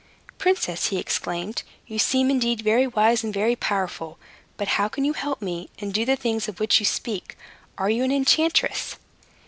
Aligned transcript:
"Princess," 0.39 0.87
he 0.87 0.97
exclaimed, 0.97 1.61
"you 1.85 1.99
seem 1.99 2.31
indeed 2.31 2.61
very 2.61 2.87
wise 2.87 3.23
and 3.23 3.31
very 3.31 3.55
powerful. 3.55 4.17
But 4.57 4.69
how 4.69 4.87
can 4.87 5.05
you 5.05 5.13
help 5.13 5.43
me 5.43 5.69
to 5.77 5.91
do 5.91 6.05
the 6.05 6.15
things 6.15 6.47
of 6.47 6.59
which 6.59 6.79
you 6.79 6.87
speak? 6.87 7.37
Are 7.77 7.91
you 7.91 8.03
an 8.03 8.11
enchantress?" 8.11 8.95